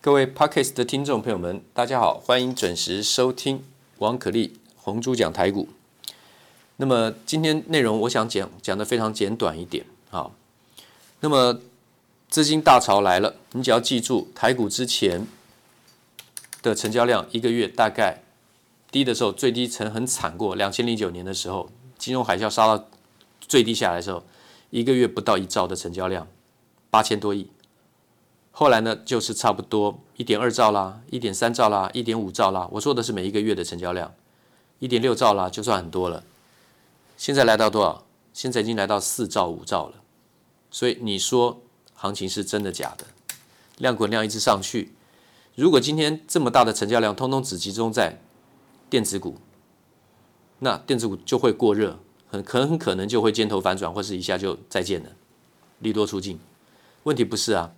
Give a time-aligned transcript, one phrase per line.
[0.00, 3.64] 各位 Podcast 的听众朋友们，大家好，欢迎准时收听
[3.98, 5.68] 王可立红猪讲台股。
[6.76, 10.30] 那么今天内容我想讲讲的非常简短一点，啊。
[11.18, 11.60] 那么
[12.30, 15.26] 资金大潮来了，你只要记住台股之前
[16.62, 18.22] 的成交量一个月大概
[18.92, 21.68] 低的时候，最低曾很惨过，两千零九年的时候，
[21.98, 22.86] 金融海啸杀到
[23.40, 24.22] 最低下来的时候，
[24.70, 26.28] 一个月不到一兆的成交量，
[26.88, 27.50] 八千多亿。
[28.50, 32.68] 后来呢，就是差不多一点二兆啦，一点三兆啦，一点五兆啦。
[32.72, 34.12] 我说的是每一个月的成交量，
[34.80, 36.24] 一点六兆啦，就算很多了。
[37.16, 38.04] 现在来到多少？
[38.32, 39.94] 现在已经来到四兆、五兆了。
[40.70, 41.60] 所以你说
[41.94, 43.06] 行情是真的假的？
[43.78, 44.92] 量滚量一直上去。
[45.54, 48.20] 如果今天这么大的成交量，通通只集中在
[48.90, 49.38] 电子股，
[50.58, 55.10] 那电子股就会过热，很可很可能就会尖头反转，或是一下就再见了，
[55.78, 56.40] 利多出尽。
[57.04, 57.72] 问题不是啊。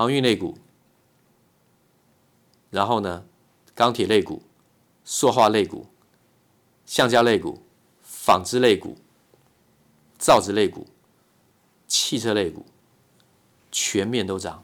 [0.00, 0.56] 航运类股，
[2.70, 3.26] 然后呢，
[3.74, 4.42] 钢铁类股、
[5.04, 5.88] 塑化类股、
[6.86, 7.60] 橡胶类股、
[8.02, 8.96] 纺织类股、
[10.18, 10.86] 造纸类股、
[11.86, 12.64] 汽车类股，
[13.70, 14.62] 全面都涨。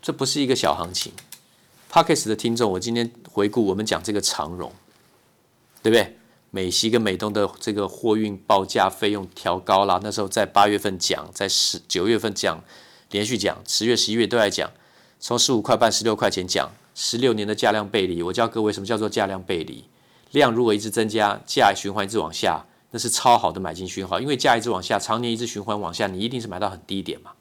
[0.00, 1.12] 这不是一个小行情。
[1.92, 4.72] Podcast 的听众，我今天回顾我们讲这个长荣，
[5.82, 6.16] 对不对？
[6.50, 12.64] 美西跟美东的这个货运报价费用调高了，那时候在八月份讲，在十九月份讲。
[13.10, 14.70] 连续讲，十月、十一月都在讲，
[15.18, 18.22] 从十五块半、十六块钱讲，十六年的价量背离。
[18.22, 19.84] 我教各位什么叫做价量背离？
[20.30, 24.20] 量如果一直增加，价循环一直往下，那是超好的买进讯号。
[24.20, 27.32] 因为价一直往下，常年一直循环往下，你一定是买到很低点嘛。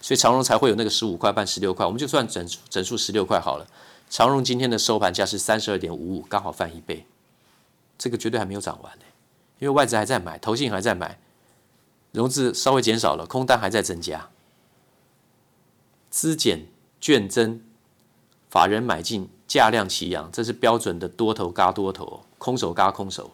[0.00, 1.86] 所以长荣才会有那个十五块半、十六块。
[1.86, 3.66] 我们就算整整数十六块好了。
[4.10, 7.06] 长荣今天的收盘价是三十二点五五，刚好翻一倍。
[7.96, 9.04] 这个绝对还没有涨完呢，
[9.60, 11.18] 因为外资还在买，投信还在买，
[12.10, 14.28] 融资稍微减少了，空单还在增加。
[16.14, 16.68] 资减
[17.00, 17.60] 券增，
[18.48, 23.32] 法人买进，价量齐扬，这是标准的多头嘎多头，空手嘎空手。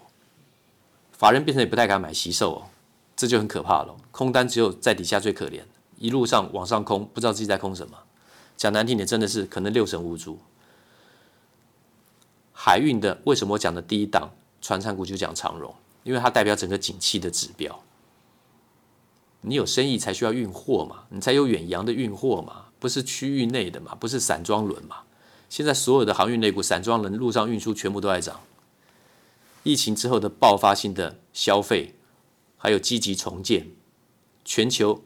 [1.12, 2.62] 法人变成也不太敢买惜售哦，
[3.14, 3.94] 这就很可怕了。
[4.10, 5.60] 空单只有在底下最可怜，
[5.98, 7.98] 一路上往上空，不知道自己在空什么。
[8.56, 10.38] 讲难听点，真的是可能六神无主。
[12.54, 14.30] 海运的为什么我讲的第一档
[14.62, 15.74] 传产股就讲长荣？
[16.02, 17.78] 因为它代表整个景气的指标。
[19.42, 22.68] 你有生意才需要运货嘛，你才有远洋的运货嘛。
[22.80, 24.96] 不是区域内的嘛，不是散装轮嘛？
[25.50, 28.40] 现在所有的航运类股、散装轮、陆上运输全部都在涨。
[29.62, 31.94] 疫情之后的爆发性的消费，
[32.56, 33.68] 还有积极重建，
[34.44, 35.02] 全球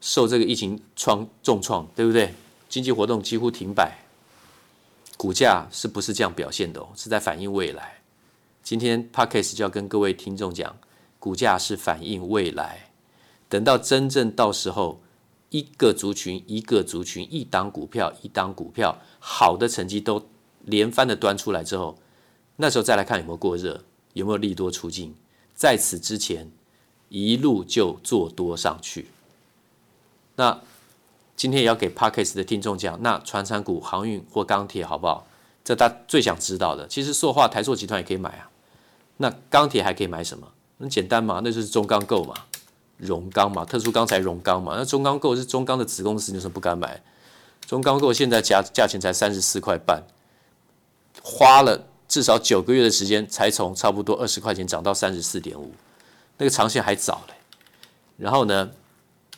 [0.00, 2.32] 受这个疫情创重创，对不对？
[2.68, 3.98] 经济活动几乎停摆，
[5.16, 6.88] 股价是不是这样表现的哦？
[6.96, 8.00] 是在反映未来。
[8.62, 10.74] 今天 Podcast 就要跟各位听众讲，
[11.18, 12.90] 股价是反映未来，
[13.48, 15.02] 等到真正到时候。
[15.50, 20.26] 一个族群，一个族群，一档股票，一档股票，好的成绩都
[20.64, 21.98] 连番的端出来之后，
[22.56, 23.82] 那时候再来看有没有过热，
[24.12, 25.14] 有没有利多出尽。
[25.54, 26.50] 在此之前，
[27.08, 29.08] 一路就做多上去。
[30.36, 30.60] 那
[31.34, 35.26] 今天也要给 Podcast 的听众讲，那船产股、航运或钢铁好不好？
[35.64, 36.86] 这大家最想知道的。
[36.86, 38.50] 其实塑化、台塑集团也可以买啊。
[39.16, 40.52] 那钢铁还可以买什么？
[40.78, 42.34] 很简单嘛，那就是中钢构嘛。
[42.98, 47.00] 荣钢嘛，特殊钢材荣钢嘛，那中钢构是中钢的子公司，你说不敢买？
[47.64, 50.02] 中钢构现在价价钱才三十四块半，
[51.22, 55.72] 花了至少九个月的时间，才从差不多二十块钱涨到三十四点五，
[56.38, 57.34] 那个长线还早嘞。
[58.16, 58.70] 然后呢，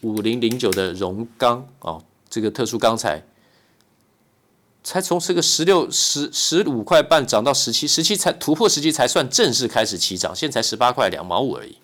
[0.00, 3.22] 五零零九的荣钢哦，这个特殊钢材，
[4.82, 11.76] 才从这个十六十十五块半涨到十七，十七才突破十七才算正式开始起涨，现在才十八块两毛五而已，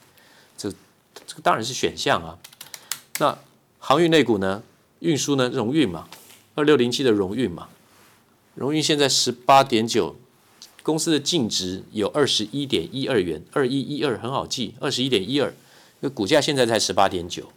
[0.56, 0.72] 这。
[1.42, 2.38] 当然是选项啊。
[3.18, 3.38] 那
[3.78, 4.62] 航运类股呢？
[5.00, 5.48] 运输呢？
[5.48, 6.08] 荣运嘛，
[6.54, 7.68] 二六零七的荣运嘛。
[8.54, 10.16] 荣运现在十八点九，
[10.82, 15.54] 公司的净值有二十一点一二元，二一一二很好记，二十一点一二。
[16.00, 17.52] 那股价现在才十八点九。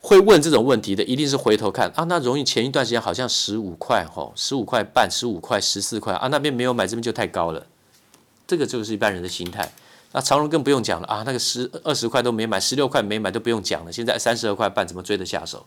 [0.00, 2.04] 会问这种问题的，一定是回头看啊。
[2.04, 7.66] 那荣运前一段时间好像十五块吼，十五块半、十五块、十四块啊，那边没有买，这边就太高了。
[8.46, 9.72] 这个就是一般人的心态。
[10.12, 13.90] 那长荣更不用讲了啊，那个十二十块都没买，十六块没买都不用讲了。
[13.90, 15.66] 现在三十二块半，怎么追得下手？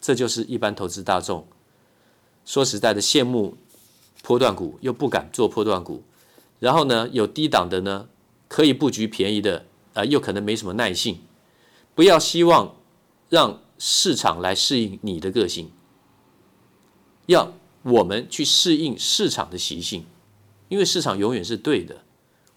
[0.00, 1.46] 这就是一般投资大众
[2.44, 3.56] 说实在的，羡慕
[4.22, 6.02] 波段股又不敢做波段股，
[6.58, 8.08] 然后呢，有低档的呢，
[8.48, 9.58] 可以布局便宜的
[9.94, 11.20] 啊、呃，又可能没什么耐性。
[11.94, 12.74] 不要希望
[13.28, 15.70] 让市场来适应你的个性，
[17.26, 17.52] 要
[17.82, 20.04] 我们去适应市场的习性，
[20.68, 21.98] 因为市场永远是对的。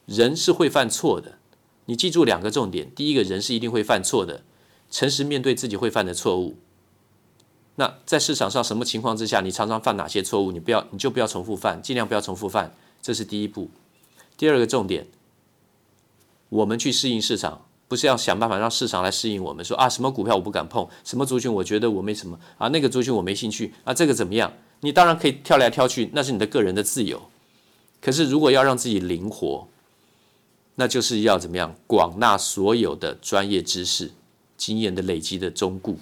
[0.08, 1.38] 人是会犯错的，
[1.86, 4.42] 你记住两个重点：第一个人是一定会犯错的，
[4.90, 6.56] 诚实面对自己会犯的错误；
[7.76, 10.54] 那在市场上什么情况之下，你常常犯哪些错误？
[10.54, 12.74] 你不要，你就不要重复犯，尽量不要重复犯。
[13.02, 13.70] 这是第一步。
[14.38, 15.08] 第二个重点，
[16.48, 19.66] 我们去适应市场，不是要想办法让市场来适应我们。
[19.66, 24.54] 说啊，什么股票我不敢碰，什么族群我觉得我没什么啊，那个族群我没兴趣啊，这个怎么样？
[24.80, 27.30] 你当然可以挑来挑去，那是你的个人的自由。
[28.00, 29.68] 可是如果要让自己灵活，
[30.80, 31.76] 那就是要怎么样？
[31.88, 34.12] 广纳所有的专业知识、
[34.56, 35.98] 经验的累积的中固。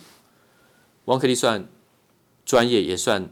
[1.06, 1.66] 王可立算
[2.46, 3.30] 专业，也算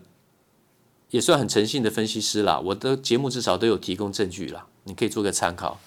[1.09, 2.59] 也算很诚信的分析师啦。
[2.59, 5.77] 我的节目至少都有提供证据啦，你可以做个参考。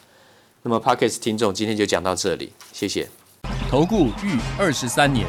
[0.62, 3.08] 那么 Podcast 听众今天就讲到这里，谢谢。
[3.70, 5.26] 投顾逾二十三年，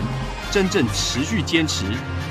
[0.51, 1.85] 真正持续坚持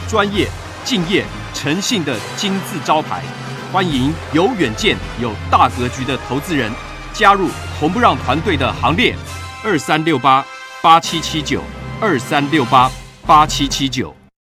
[0.07, 0.49] 专业、
[0.85, 3.25] 敬业、诚信的金字招牌。
[3.73, 6.71] 欢迎有远见、有大格局的投资人
[7.17, 7.49] 加入
[7.81, 9.17] 红不让团队的行列，
[9.65, 10.45] 二三六八
[10.83, 11.63] 八七七九，
[11.99, 12.91] 二三六八
[13.27, 14.15] 八七七九。